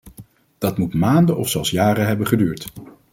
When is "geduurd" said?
2.27-2.71